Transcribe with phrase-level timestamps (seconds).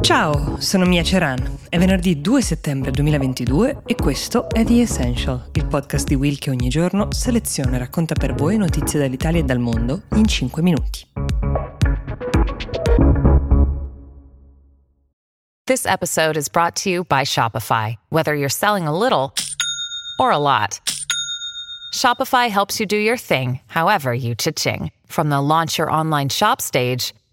[0.00, 1.58] Ciao, sono Mia Ceran.
[1.68, 6.50] È venerdì 2 settembre 2022 e questo è The Essential, il podcast di Will che
[6.50, 11.06] ogni giorno seleziona e racconta per voi notizie dall'Italia e dal mondo in 5 minuti.
[15.66, 17.94] This episode is brought to you by Shopify.
[18.08, 19.32] Whether you're selling a little
[20.18, 20.80] or a lot,
[21.92, 24.90] Shopify helps you do your thing, however you cha-ching.
[25.06, 27.12] From the launch your online shop stage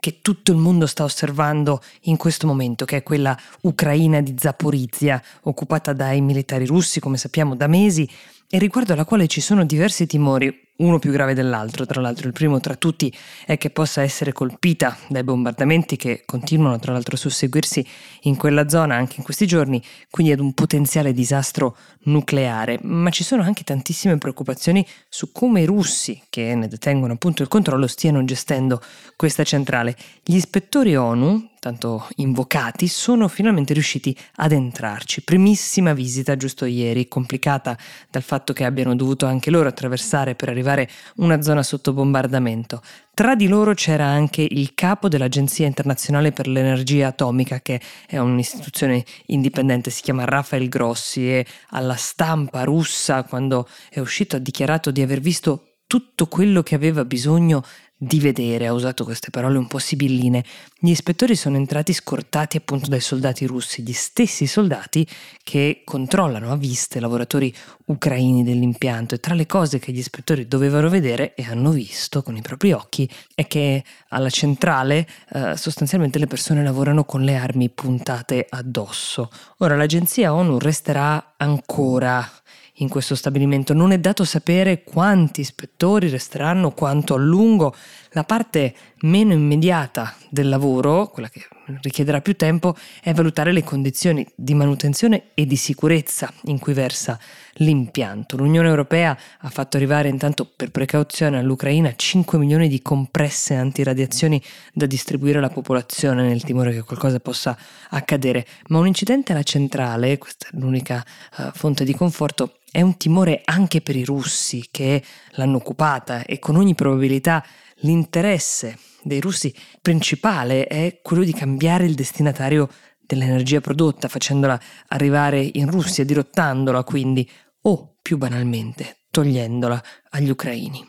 [0.00, 5.22] che tutto il mondo sta osservando in questo momento, che è quella ucraina di Zaporizia,
[5.42, 8.08] occupata dai militari russi, come sappiamo, da mesi,
[8.48, 12.32] e riguardo alla quale ci sono diversi timori, uno più grave dell'altro, tra l'altro il
[12.32, 13.12] primo tra tutti
[13.46, 17.86] è che possa essere colpita dai bombardamenti che continuano tra l'altro a susseguirsi
[18.22, 23.24] in quella zona anche in questi giorni, quindi ad un potenziale disastro nucleare, ma ci
[23.24, 28.24] sono anche tantissime preoccupazioni su come i russi, che ne detengono appunto il controllo, stiano
[28.24, 28.80] gestendo
[29.16, 29.96] questa centrale.
[30.22, 35.22] Gli ispettori ONU, tanto invocati, sono finalmente riusciti ad entrarci.
[35.22, 37.76] Primissima visita giusto ieri, complicata
[38.10, 42.82] dal fatto che abbiano dovuto anche loro attraversare per arrivare arrivare una zona sotto bombardamento.
[43.14, 49.04] Tra di loro c'era anche il capo dell'Agenzia internazionale per l'energia atomica, che è un'istituzione
[49.26, 55.02] indipendente, si chiama Rafael Grossi e alla stampa russa, quando è uscito, ha dichiarato di
[55.02, 57.64] aver visto tutto quello che aveva bisogno
[58.00, 60.44] di vedere, ha usato queste parole un po' sibilline,
[60.78, 65.04] gli ispettori sono entrati scortati appunto dai soldati russi, gli stessi soldati
[65.42, 67.52] che controllano a vista i lavoratori
[67.86, 72.36] ucraini dell'impianto e tra le cose che gli ispettori dovevano vedere e hanno visto con
[72.36, 77.68] i propri occhi è che alla centrale eh, sostanzialmente le persone lavorano con le armi
[77.68, 79.28] puntate addosso.
[79.58, 82.30] Ora l'agenzia ONU resterà ancora
[82.78, 83.72] in questo stabilimento.
[83.72, 87.74] Non è dato sapere quanti ispettori resteranno, quanto a lungo.
[88.18, 91.46] La parte meno immediata del lavoro, quella che
[91.82, 97.16] richiederà più tempo, è valutare le condizioni di manutenzione e di sicurezza in cui versa
[97.58, 98.36] l'impianto.
[98.36, 104.42] L'Unione Europea ha fatto arrivare intanto per precauzione all'Ucraina 5 milioni di compresse antiradiazioni
[104.72, 107.56] da distribuire alla popolazione nel timore che qualcosa possa
[107.90, 111.04] accadere, ma un incidente alla centrale, questa è l'unica
[111.36, 116.38] uh, fonte di conforto, è un timore anche per i russi che l'hanno occupata e
[116.38, 117.44] con ogni probabilità
[117.80, 122.68] l'interesse dei russi principale è quello di cambiare il destinatario
[123.00, 127.28] dell'energia prodotta, facendola arrivare in Russia, dirottandola quindi,
[127.62, 130.86] o più banalmente, togliendola agli ucraini.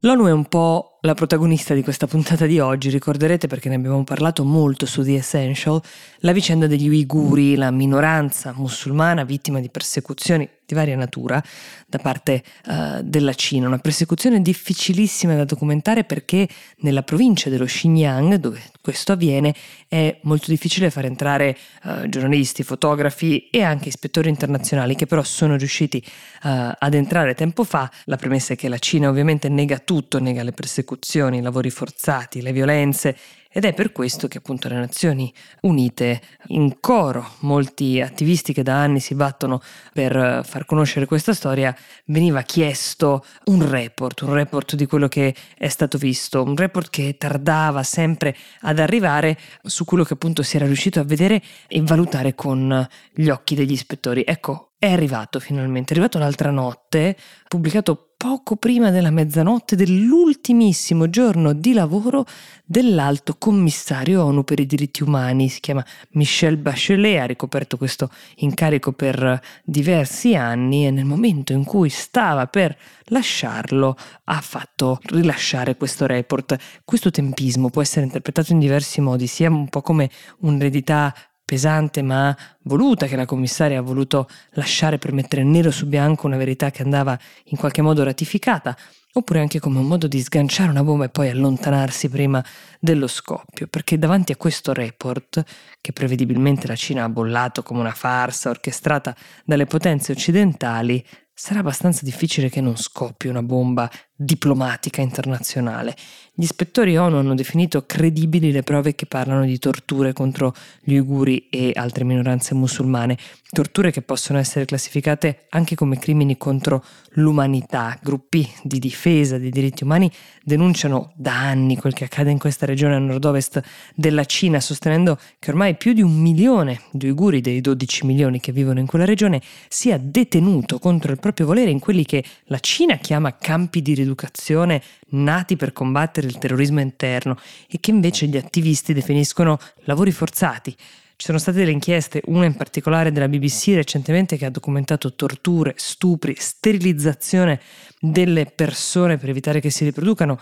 [0.00, 4.04] L'ONU è un po' la protagonista di questa puntata di oggi, ricorderete perché ne abbiamo
[4.04, 5.82] parlato molto su The Essential,
[6.18, 11.42] la vicenda degli uiguri, la minoranza musulmana vittima di persecuzioni di varia natura
[11.88, 16.48] da parte uh, della Cina, una persecuzione difficilissima da documentare perché
[16.78, 19.54] nella provincia dello Xinjiang, dove questo avviene,
[19.88, 25.56] è molto difficile far entrare uh, giornalisti, fotografi e anche ispettori internazionali che però sono
[25.56, 26.00] riusciti
[26.44, 27.90] uh, ad entrare tempo fa.
[28.04, 31.70] La premessa è che la Cina ovviamente nega tutto, nega le persecuzioni persecuzioni, i lavori
[31.70, 33.16] forzati, le violenze
[33.54, 35.32] ed è per questo che appunto le Nazioni
[35.62, 39.60] Unite in coro, molti attivisti che da anni si battono
[39.92, 41.74] per far conoscere questa storia,
[42.06, 47.16] veniva chiesto un report, un report di quello che è stato visto, un report che
[47.18, 52.34] tardava sempre ad arrivare su quello che appunto si era riuscito a vedere e valutare
[52.34, 54.24] con gli occhi degli ispettori.
[54.26, 57.16] Ecco, è arrivato finalmente, è arrivato l'altra notte,
[57.48, 62.24] pubblicato poco prima della mezzanotte dell'ultimissimo giorno di lavoro
[62.64, 65.48] dell'alto commissario ONU per i diritti umani.
[65.48, 71.64] Si chiama Michelle Bachelet, ha ricoperto questo incarico per diversi anni e nel momento in
[71.64, 76.56] cui stava per lasciarlo ha fatto rilasciare questo report.
[76.84, 80.08] Questo tempismo può essere interpretato in diversi modi, sia un po' come
[80.42, 81.12] un'eredità
[81.52, 86.38] pesante ma voluta che la commissaria ha voluto lasciare per mettere nero su bianco una
[86.38, 87.18] verità che andava
[87.48, 88.74] in qualche modo ratificata,
[89.12, 92.42] oppure anche come un modo di sganciare una bomba e poi allontanarsi prima
[92.80, 95.44] dello scoppio, perché davanti a questo report,
[95.78, 99.14] che prevedibilmente la Cina ha bollato come una farsa orchestrata
[99.44, 101.04] dalle potenze occidentali,
[101.34, 105.94] sarà abbastanza difficile che non scoppi una bomba diplomatica internazionale.
[106.34, 111.48] Gli ispettori ONU hanno definito credibili le prove che parlano di torture contro gli uiguri
[111.50, 113.18] e altre minoranze musulmane,
[113.50, 116.82] torture che possono essere classificate anche come crimini contro
[117.16, 117.98] l'umanità.
[118.02, 120.10] Gruppi di difesa dei diritti umani
[120.42, 123.62] denunciano da anni quel che accade in questa regione a nord-ovest
[123.94, 128.52] della Cina, sostenendo che ormai più di un milione di uiguri dei 12 milioni che
[128.52, 132.96] vivono in quella regione sia detenuto contro il proprio volere in quelli che la Cina
[132.96, 134.82] chiama campi di rieducazione
[135.12, 137.36] nati per combattere il terrorismo interno
[137.68, 140.74] e che invece gli attivisti definiscono lavori forzati.
[141.22, 145.74] Ci sono state delle inchieste, una in particolare della BBC recentemente che ha documentato torture,
[145.76, 147.60] stupri, sterilizzazione
[148.00, 150.38] delle persone per evitare che si riproducano.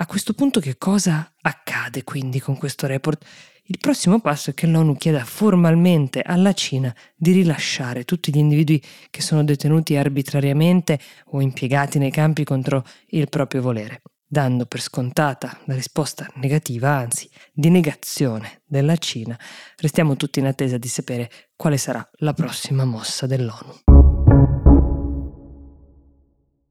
[0.00, 3.24] A questo punto che cosa accade quindi con questo report?
[3.70, 8.82] Il prossimo passo è che l'ONU chieda formalmente alla Cina di rilasciare tutti gli individui
[9.10, 15.58] che sono detenuti arbitrariamente o impiegati nei campi contro il proprio volere dando per scontata
[15.64, 19.36] la risposta negativa, anzi di negazione della Cina,
[19.76, 23.97] restiamo tutti in attesa di sapere quale sarà la prossima mossa dell'ONU.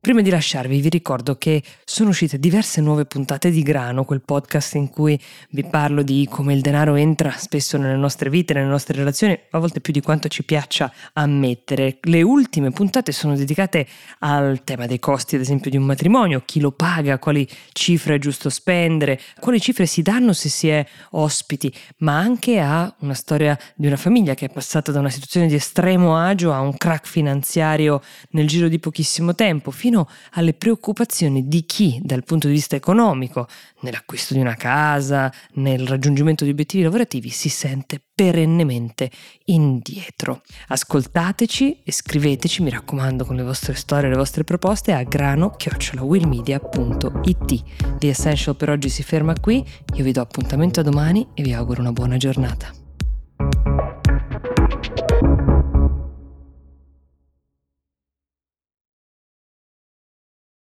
[0.08, 4.76] Prima di lasciarvi vi ricordo che sono uscite diverse nuove puntate di Grano, quel podcast
[4.76, 5.20] in cui
[5.50, 9.60] vi parlo di come il denaro entra spesso nelle nostre vite, nelle nostre relazioni, a
[9.60, 11.98] volte più di quanto ci piaccia ammettere.
[12.04, 13.86] Le ultime puntate sono dedicate
[14.20, 18.18] al tema dei costi, ad esempio, di un matrimonio, chi lo paga, quali cifre è
[18.18, 23.60] giusto spendere, quali cifre si danno se si è ospiti, ma anche a una storia
[23.76, 27.06] di una famiglia che è passata da una situazione di estremo agio a un crack
[27.06, 32.54] finanziario nel giro di pochissimo tempo, fino fino alle preoccupazioni di chi dal punto di
[32.54, 33.48] vista economico,
[33.82, 39.10] nell'acquisto di una casa, nel raggiungimento di obiettivi lavorativi, si sente perennemente
[39.46, 40.44] indietro.
[40.68, 47.64] Ascoltateci e scriveteci, mi raccomando, con le vostre storie e le vostre proposte a grano-willmedia.it.
[47.98, 49.66] The Essential per oggi si ferma qui,
[49.96, 52.77] io vi do appuntamento a domani e vi auguro una buona giornata.